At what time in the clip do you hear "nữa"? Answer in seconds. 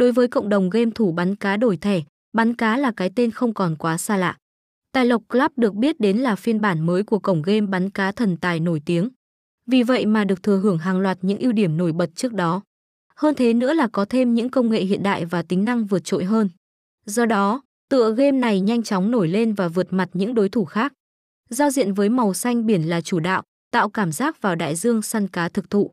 13.52-13.72